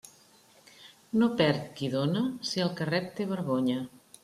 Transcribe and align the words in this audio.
No 1.23 1.27
perd 1.41 1.69
qui 1.81 1.91
dóna 1.97 2.25
si 2.53 2.65
el 2.65 2.75
que 2.81 2.91
rep 2.93 3.15
té 3.21 3.31
vergonya. 3.37 3.81